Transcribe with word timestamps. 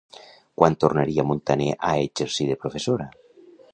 Quan 0.61 0.77
tornaria 0.83 1.25
Montaner 1.33 1.69
a 1.91 1.93
exercir 2.09 2.49
de 2.53 2.57
professora? 2.65 3.11